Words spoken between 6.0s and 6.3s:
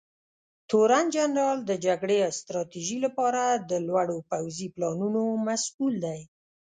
دی.